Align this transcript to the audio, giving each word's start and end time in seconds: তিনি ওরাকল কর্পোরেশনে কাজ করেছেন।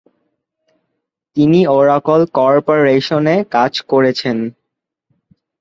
তিনি 1.37 1.59
ওরাকল 1.69 2.21
কর্পোরেশনে 2.37 3.35
কাজ 3.51 3.73
করেছেন। 3.91 4.37